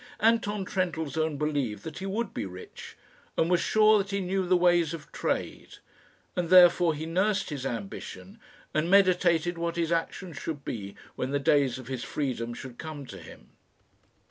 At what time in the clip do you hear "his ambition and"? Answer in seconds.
7.51-8.89